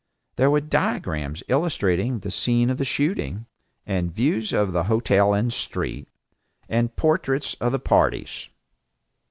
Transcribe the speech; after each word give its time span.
There 0.35 0.49
were 0.49 0.61
diagrams 0.61 1.43
illustrating 1.47 2.21
the 2.21 2.31
scene 2.31 2.71
of 2.71 2.79
the 2.79 2.85
shooting, 2.85 3.45
and 3.85 4.11
views 4.11 4.51
of 4.51 4.73
the 4.73 4.85
hotel 4.85 5.35
and 5.35 5.53
street, 5.53 6.07
and 6.67 6.95
portraits 6.95 7.53
of 7.61 7.71
the 7.71 7.77
parties. 7.79 8.49